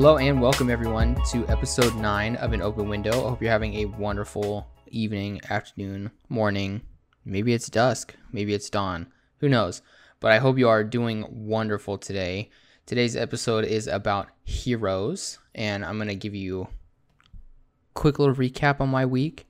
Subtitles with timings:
[0.00, 3.10] Hello and welcome everyone to episode 9 of An Open Window.
[3.10, 6.80] I hope you're having a wonderful evening, afternoon, morning.
[7.26, 9.08] Maybe it's dusk, maybe it's dawn.
[9.40, 9.82] Who knows?
[10.18, 12.48] But I hope you are doing wonderful today.
[12.86, 16.68] Today's episode is about heroes and I'm going to give you a
[17.92, 19.46] quick little recap on my week.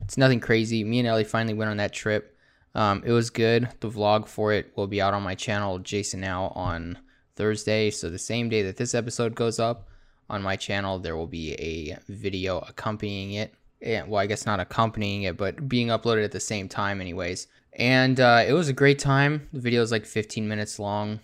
[0.00, 0.82] It's nothing crazy.
[0.82, 2.36] Me and Ellie finally went on that trip.
[2.74, 3.68] Um, it was good.
[3.78, 6.98] The vlog for it will be out on my channel, Jason Now, on
[7.36, 7.92] Thursday.
[7.92, 9.90] So the same day that this episode goes up
[10.28, 13.54] on my channel, there will be a video accompanying it.
[13.80, 17.48] And, well, I guess not accompanying it, but being uploaded at the same time, anyways.
[17.74, 19.48] And uh, it was a great time.
[19.52, 21.20] The video is like 15 minutes long.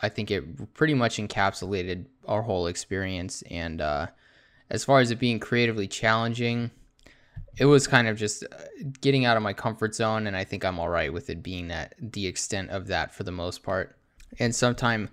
[0.00, 3.42] I think it pretty much encapsulated our whole experience.
[3.50, 4.08] And uh,
[4.70, 6.70] as far as it being creatively challenging,
[7.56, 8.56] it was kind of just uh,
[9.00, 10.26] getting out of my comfort zone.
[10.26, 13.22] And I think I'm all right with it being that the extent of that for
[13.22, 13.96] the most part.
[14.38, 15.10] And sometime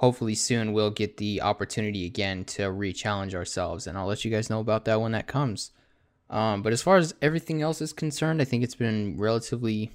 [0.00, 4.48] hopefully soon we'll get the opportunity again to re-challenge ourselves and i'll let you guys
[4.48, 5.72] know about that when that comes.
[6.30, 9.90] Um, but as far as everything else is concerned i think it's been relatively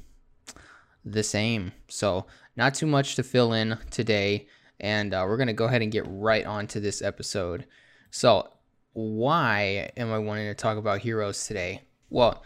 [1.04, 1.72] the same.
[1.88, 4.48] So not too much to fill in today
[4.80, 7.66] and uh, we're going to go ahead and get right on to this episode.
[8.12, 8.50] So
[8.94, 11.82] why am i wanting to talk about heroes today?
[12.10, 12.44] Well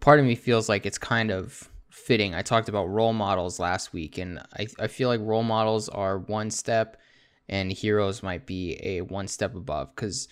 [0.00, 2.34] part of me feels like it's kind of fitting.
[2.34, 6.18] I talked about role models last week, and I, I feel like role models are
[6.18, 6.96] one step
[7.48, 9.94] and heroes might be a one step above.
[9.94, 10.28] Because,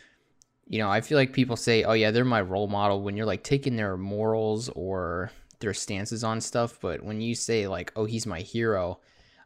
[0.67, 3.27] you know, I feel like people say, oh, yeah, they're my role model when you're
[3.27, 6.79] like taking their morals or their stances on stuff.
[6.81, 9.01] But when you say, like, oh, he's my hero,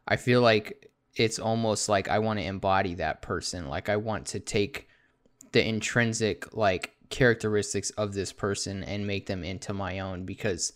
[0.07, 3.67] I feel like it's almost like I want to embody that person.
[3.67, 4.87] Like, I want to take
[5.51, 10.73] the intrinsic, like, characteristics of this person and make them into my own because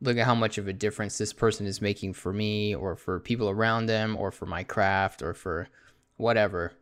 [0.00, 3.18] look at how much of a difference this person is making for me or for
[3.20, 5.68] people around them or for my craft or for
[6.16, 6.72] whatever.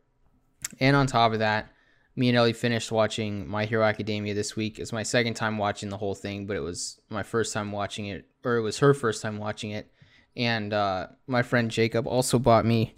[0.80, 1.70] And on top of that,
[2.16, 4.78] me and Ellie finished watching My Hero Academia this week.
[4.78, 8.06] It's my second time watching the whole thing, but it was my first time watching
[8.06, 9.90] it, or it was her first time watching it.
[10.36, 12.94] And uh, my friend Jacob also bought me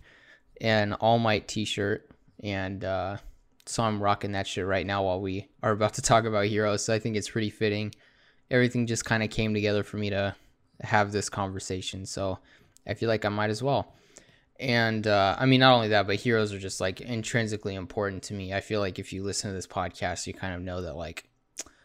[0.60, 2.10] an All Might t shirt.
[2.42, 3.16] And uh,
[3.64, 6.84] so I'm rocking that shit right now while we are about to talk about heroes.
[6.84, 7.94] So I think it's pretty fitting
[8.50, 10.34] everything just kind of came together for me to
[10.80, 12.06] have this conversation.
[12.06, 12.38] So
[12.86, 13.94] I feel like I might as well.
[14.58, 18.34] And uh, I mean, not only that, but heroes are just like intrinsically important to
[18.34, 18.54] me.
[18.54, 21.28] I feel like if you listen to this podcast, you kind of know that like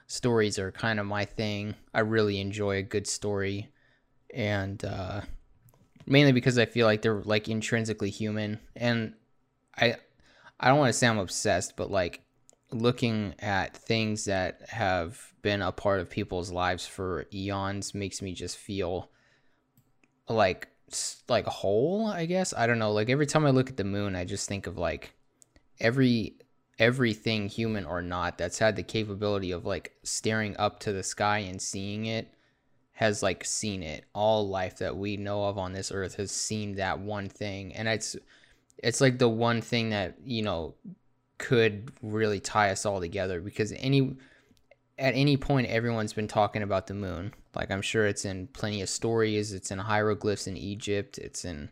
[0.07, 1.75] stories are kind of my thing.
[1.93, 3.69] I really enjoy a good story.
[4.33, 5.21] And uh,
[6.05, 8.59] mainly because I feel like they're like intrinsically human.
[8.75, 9.13] And
[9.77, 9.95] I,
[10.59, 12.21] I don't want to say I'm obsessed, but like
[12.73, 18.33] looking at things that have been a part of people's lives for eons makes me
[18.33, 19.09] just feel
[20.29, 20.67] like
[21.29, 22.53] like whole i guess?
[22.55, 22.91] I don't know.
[22.91, 25.13] Like every time i look at the moon i just think of like
[25.79, 26.35] every
[26.79, 31.39] everything human or not that's had the capability of like staring up to the sky
[31.39, 32.33] and seeing it
[33.01, 34.05] has like seen it.
[34.13, 37.73] All life that we know of on this earth has seen that one thing.
[37.73, 38.15] And it's
[38.77, 40.75] it's like the one thing that you know
[41.41, 44.15] could really tie us all together because any
[44.99, 47.33] at any point everyone's been talking about the moon.
[47.55, 49.51] Like i'm sure it's in plenty of stories.
[49.51, 51.17] It's in hieroglyphs in egypt.
[51.17, 51.69] It's in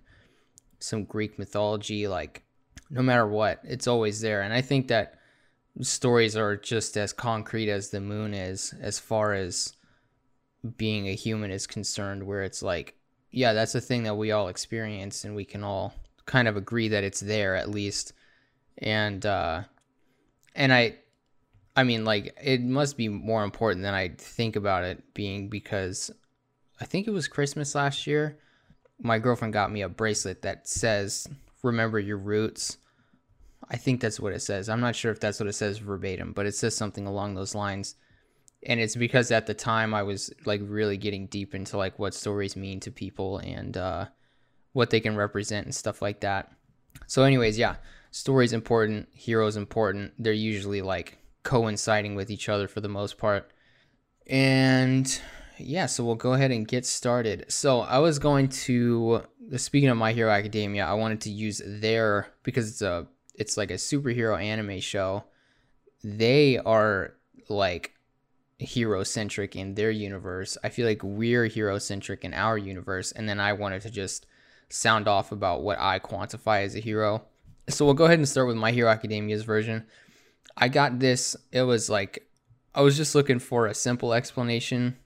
[0.80, 2.08] some greek mythology.
[2.08, 2.42] Like
[2.90, 4.42] no matter what it's always there.
[4.42, 5.20] And i think that
[5.82, 9.74] stories are just as concrete as the moon is as far as
[10.78, 12.96] being a human is concerned where it's like
[13.32, 15.94] yeah that's a thing that we all experience and we can all
[16.26, 18.12] kind of agree that it's there at least
[18.80, 19.62] and uh
[20.56, 20.96] and i
[21.76, 26.12] i mean like it must be more important than i think about it being because
[26.82, 28.40] i think it was christmas last year
[29.02, 31.28] my girlfriend got me a bracelet that says
[31.64, 32.78] remember your roots.
[33.70, 34.70] I think that's what it says.
[34.70, 37.56] I'm not sure if that's what it says verbatim but it says something along those
[37.56, 37.96] lines.
[38.66, 42.14] And it's because at the time i was like really getting deep into like what
[42.14, 44.06] stories mean to people and uh
[44.74, 46.52] what they can represent and stuff like that.
[47.08, 47.76] So anyways yeah
[48.12, 50.14] story's important, hero's important.
[50.18, 53.52] They're usually like coinciding with each other for the most part.
[54.28, 55.22] And
[55.58, 57.46] yeah, so we'll go ahead and get started.
[57.50, 59.24] So I was going to
[59.58, 63.72] speaking of My Hero Academia, I wanted to use their because it's a it's like
[63.72, 65.24] a superhero anime show.
[66.04, 67.16] They are
[67.48, 67.94] like
[68.58, 70.58] hero centric in their universe.
[70.64, 74.26] I feel like we're hero centric in our universe, and then I wanted to just
[74.70, 77.24] sound off about what I quantify as a hero.
[77.70, 79.86] So we'll go ahead and start with My Hero Academia's version.
[80.58, 82.28] I got this, it was like,
[82.74, 84.98] I was just looking for a simple explanation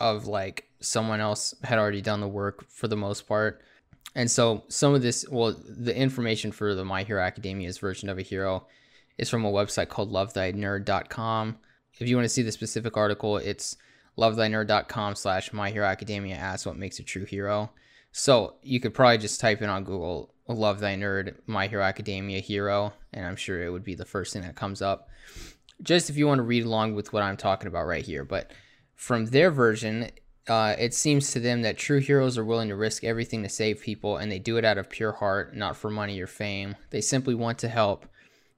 [0.00, 3.62] of like someone else had already done the work for the most part.
[4.14, 8.18] And so some of this, well, the information for the My Hero Academia's version of
[8.18, 8.66] a hero
[9.18, 11.58] is from a website called lovethynerd.com.
[11.98, 13.76] If you want to see the specific article, it's
[14.18, 17.70] lovethynerd.com slash my hero academia asks what makes a true hero.
[18.18, 22.40] So you could probably just type in on Google Love Thy Nerd, My Hero Academia
[22.40, 25.10] hero, and I'm sure it would be the first thing that comes up.
[25.82, 28.24] Just if you want to read along with what I'm talking about right here.
[28.24, 28.52] But
[28.94, 30.10] from their version,
[30.48, 33.82] uh, it seems to them that true heroes are willing to risk everything to save
[33.82, 36.74] people, and they do it out of pure heart, not for money or fame.
[36.88, 38.06] They simply want to help.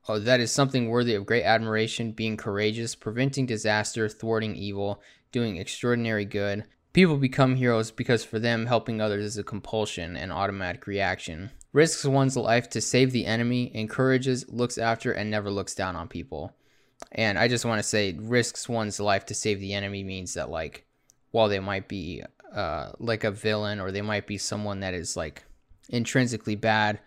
[0.09, 5.03] Oh, that is something worthy of great admiration, being courageous, preventing disaster, thwarting evil,
[5.33, 6.65] doing extraordinary good.
[6.93, 11.51] People become heroes because for them, helping others is a compulsion, and automatic reaction.
[11.73, 16.09] Risks one's life to save the enemy, encourages, looks after, and never looks down on
[16.09, 16.55] people.
[17.13, 20.51] And I just want to say, risks one's life to save the enemy means that,
[20.51, 20.87] like,
[21.31, 25.17] while they might be uh, like a villain or they might be someone that is
[25.17, 25.45] like
[25.91, 26.99] intrinsically bad,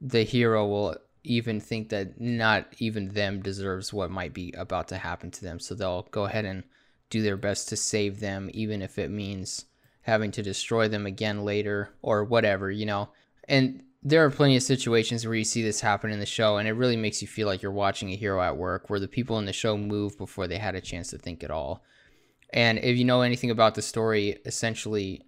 [0.00, 4.96] the hero will even think that not even them deserves what might be about to
[4.96, 5.58] happen to them.
[5.58, 6.62] So they'll go ahead and
[7.10, 9.66] do their best to save them, even if it means
[10.02, 13.08] having to destroy them again later or whatever, you know.
[13.48, 16.68] And there are plenty of situations where you see this happen in the show, and
[16.68, 19.38] it really makes you feel like you're watching a hero at work where the people
[19.38, 21.82] in the show move before they had a chance to think at all.
[22.50, 25.22] And if you know anything about the story, essentially,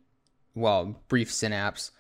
[0.55, 1.91] well, brief synapse,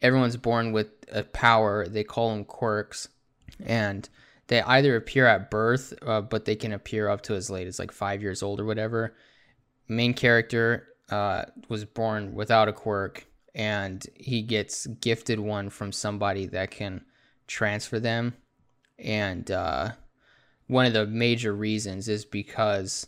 [0.00, 1.88] everyone's born with a power.
[1.88, 3.08] They call them quirks.
[3.64, 4.08] And
[4.52, 7.78] they either appear at birth, uh, but they can appear up to as late as
[7.78, 9.14] like five years old or whatever.
[9.88, 16.44] Main character uh, was born without a quirk, and he gets gifted one from somebody
[16.48, 17.02] that can
[17.46, 18.34] transfer them.
[18.98, 19.92] And uh,
[20.66, 23.06] one of the major reasons is because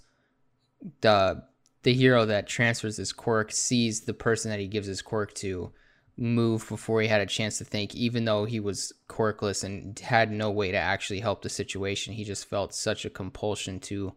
[1.03, 1.43] the
[1.83, 5.73] the hero that transfers his quirk sees the person that he gives his quirk to
[6.17, 10.31] move before he had a chance to think even though he was quirkless and had
[10.31, 12.15] no way to actually help the situation.
[12.15, 14.15] He just felt such a compulsion to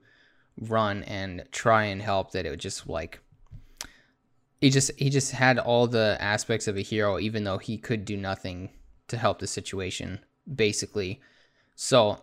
[0.59, 3.19] run and try and help that it just like
[4.59, 8.05] he just he just had all the aspects of a hero even though he could
[8.05, 8.69] do nothing
[9.07, 10.19] to help the situation
[10.55, 11.19] basically.
[11.75, 12.21] So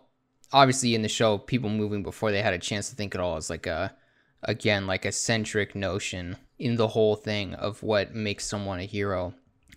[0.53, 3.37] obviously in the show people moving before they had a chance to think at all
[3.37, 3.95] is like a
[4.43, 9.35] again like a centric notion in the whole thing of what makes someone a hero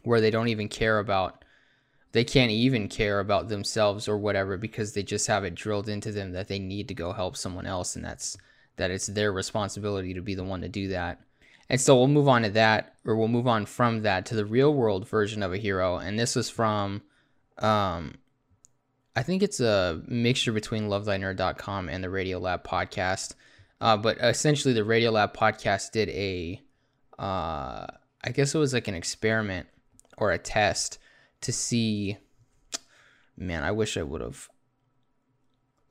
[0.08, 1.44] where they don't even care about
[2.14, 6.12] they can't even care about themselves or whatever because they just have it drilled into
[6.12, 8.38] them that they need to go help someone else and that's
[8.78, 11.20] that it's their responsibility to be the one to do that.
[11.70, 14.46] And so we'll move on to that or we'll move on from that to the
[14.46, 17.02] real world version of a hero and this was from
[17.60, 18.16] um
[19.16, 23.34] I think it's a mixture between lovethynerd.com and the Radiolab podcast.
[23.82, 26.62] Uh, but essentially the Radiolab podcast did a
[27.20, 27.86] uh
[28.24, 29.68] I guess it was like an experiment
[30.18, 30.98] or a test
[31.42, 32.18] to see.
[33.38, 34.50] Man, I wish I would have.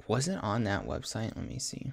[0.08, 1.36] Was it on that website?
[1.36, 1.92] Let me see.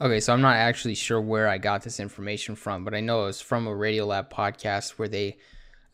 [0.00, 3.22] Okay, so I'm not actually sure where I got this information from, but I know
[3.22, 5.36] it was from a Radiolab podcast where they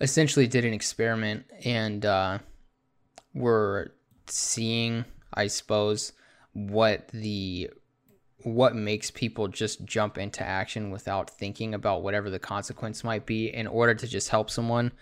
[0.00, 2.38] essentially did an experiment and uh,
[3.34, 3.92] were
[4.26, 5.04] seeing,
[5.34, 6.12] I suppose,
[6.52, 7.70] what the
[8.44, 13.52] what makes people just jump into action without thinking about whatever the consequence might be
[13.52, 14.92] in order to just help someone?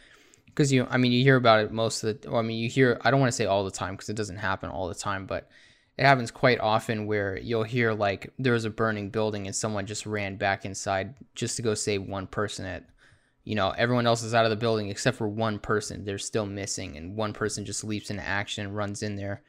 [0.46, 2.98] Because you i mean you hear about it most of the i mean you hear
[3.02, 5.26] i don't want to say all the time because it doesn't happen all the time
[5.26, 5.50] but
[5.98, 9.86] it happens quite often where you'll hear like there was a burning building and someone
[9.86, 12.84] just ran back inside just to go save one person at
[13.44, 16.05] you know everyone else is out of the building except for one person.
[16.05, 19.43] They're still missing and one person just leaps into action and runs in there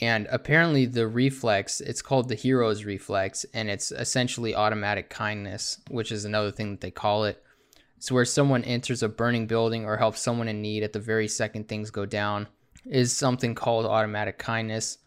[0.00, 6.12] and apparently, the reflex, it's called the hero's reflex, and it's essentially automatic kindness, which
[6.12, 7.42] is another thing that they call it.
[7.96, 11.28] It's where someone enters a burning building or helps someone in need at the very
[11.28, 12.46] second things go down,
[12.84, 14.98] is something called automatic kindness.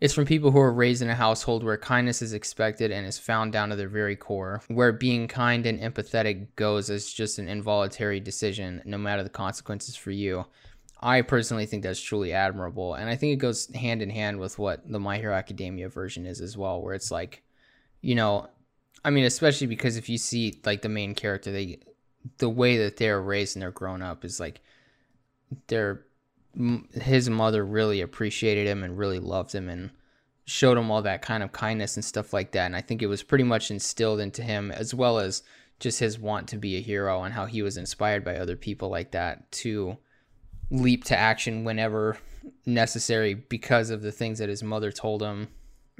[0.00, 3.18] It's from people who are raised in a household where kindness is expected and is
[3.18, 7.48] found down to their very core, where being kind and empathetic goes as just an
[7.48, 10.44] involuntary decision, no matter the consequences for you.
[11.00, 14.58] I personally think that's truly admirable, and I think it goes hand in hand with
[14.58, 17.42] what the My Hero Academia version is as well, where it's like,
[18.00, 18.48] you know,
[19.04, 21.78] I mean, especially because if you see like the main character, they
[22.38, 24.60] the way that they're raised and they're grown up is like
[25.68, 26.04] they're
[26.92, 29.90] his mother really appreciated him and really loved him and
[30.44, 33.06] showed him all that kind of kindness and stuff like that and i think it
[33.06, 35.42] was pretty much instilled into him as well as
[35.78, 38.88] just his want to be a hero and how he was inspired by other people
[38.88, 39.96] like that to
[40.70, 42.18] leap to action whenever
[42.66, 45.48] necessary because of the things that his mother told him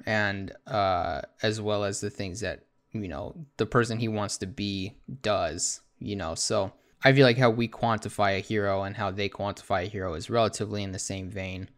[0.07, 4.47] and uh, as well as the things that you know the person he wants to
[4.47, 6.73] be does you know so
[7.05, 10.31] i feel like how we quantify a hero and how they quantify a hero is
[10.31, 11.69] relatively in the same vein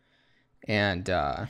[0.69, 1.47] And uh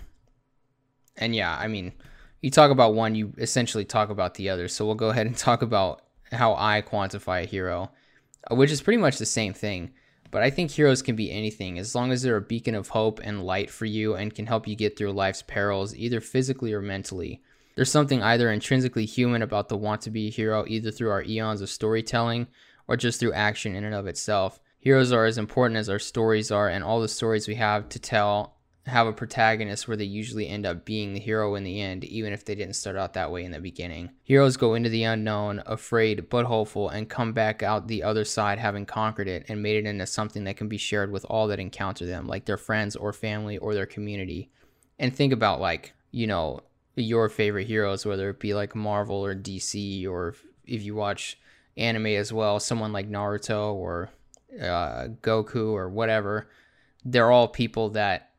[1.16, 1.92] and yeah, I mean,
[2.40, 4.68] you talk about one, you essentially talk about the other.
[4.68, 7.90] So we'll go ahead and talk about how I quantify a hero,
[8.50, 9.90] which is pretty much the same thing.
[10.30, 13.20] But I think heroes can be anything as long as they're a beacon of hope
[13.22, 16.80] and light for you and can help you get through life's perils, either physically or
[16.80, 17.42] mentally.
[17.74, 21.22] There's something either intrinsically human about the want to be a hero, either through our
[21.22, 22.46] eons of storytelling
[22.86, 24.60] or just through action in and of itself.
[24.78, 27.98] Heroes are as important as our stories are, and all the stories we have to
[27.98, 28.56] tell
[28.86, 32.32] have a protagonist where they usually end up being the hero in the end, even
[32.32, 34.10] if they didn't start out that way in the beginning.
[34.24, 38.58] Heroes go into the unknown, afraid but hopeful, and come back out the other side
[38.58, 41.60] having conquered it and made it into something that can be shared with all that
[41.60, 44.50] encounter them, like their friends or family or their community.
[44.98, 46.60] And think about, like, you know,
[46.96, 50.34] your favorite heroes, whether it be like Marvel or DC, or
[50.66, 51.38] if you watch
[51.76, 54.10] anime as well, someone like Naruto or
[54.60, 56.48] uh, Goku or whatever.
[57.04, 58.29] They're all people that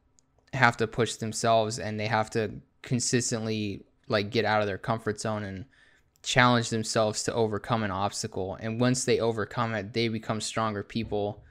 [0.54, 5.20] have to push themselves and they have to consistently like get out of their comfort
[5.20, 5.66] zone and
[6.24, 8.58] challenge themselves to overcome an obstacle.
[8.60, 11.44] And once they overcome it they become stronger people.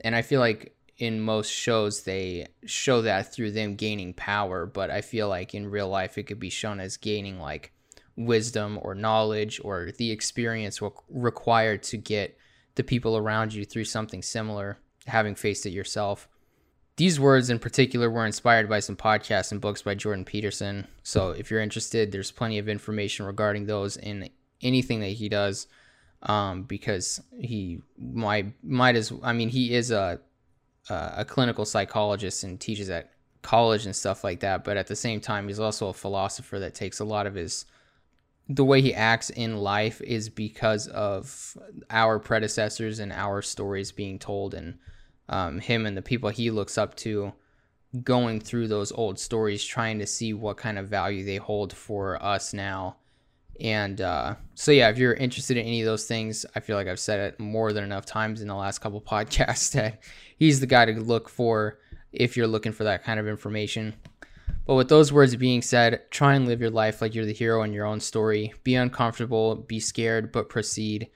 [0.00, 4.66] And i feel like in most shows they show that through them gaining power.
[4.66, 7.72] But i feel like in real life it could be shown as gaining like
[8.16, 12.36] wisdom or knowledge or the experience required to get
[12.74, 16.28] the people around you through something similar having faced it yourself
[16.96, 20.86] these words in particular were inspired by some podcasts and books by Jordan Peterson.
[21.02, 24.28] So if you're interested, there's plenty of information regarding those in
[24.60, 25.66] anything that he does.
[26.24, 30.20] Um, because he might might as I mean he is a
[30.88, 33.10] a clinical psychologist and teaches at
[33.42, 34.64] college and stuff like that.
[34.64, 37.66] But at the same time, he's also a philosopher that takes a lot of his
[38.48, 41.56] the way he acts in life is because of
[41.90, 44.78] our predecessors and our stories being told and
[45.28, 47.32] um, him and the people he looks up to
[48.02, 52.22] going through those old stories, trying to see what kind of value they hold for
[52.22, 52.96] us now.
[53.60, 56.88] And uh, so, yeah, if you're interested in any of those things, I feel like
[56.88, 60.02] I've said it more than enough times in the last couple podcasts that
[60.38, 61.78] he's the guy to look for
[62.12, 63.94] if you're looking for that kind of information.
[64.66, 67.62] But with those words being said, try and live your life like you're the hero
[67.62, 68.52] in your own story.
[68.64, 71.08] Be uncomfortable, be scared, but proceed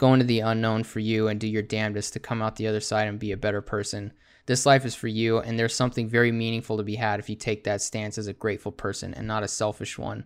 [0.00, 2.80] go into the unknown for you and do your damnedest to come out the other
[2.80, 4.10] side and be a better person.
[4.46, 7.36] This life is for you, and there's something very meaningful to be had if you
[7.36, 10.24] take that stance as a grateful person and not a selfish one.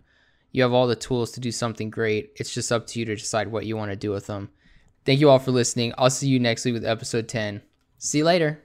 [0.53, 2.31] You have all the tools to do something great.
[2.37, 4.49] It's just up to you to decide what you want to do with them.
[5.03, 5.93] Thank you all for listening.
[5.97, 7.61] I'll see you next week with episode 10.
[7.97, 8.64] See you later.